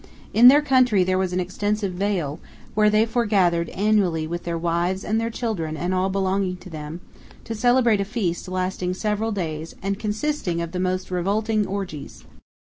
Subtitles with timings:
[0.33, 2.39] In their country there was an extensive vale,
[2.73, 7.01] where they foregathered annually with their wives and their children and all belonging to them,
[7.43, 12.23] to celebrate a feast lasting several days and consisting of the most revolting orgies.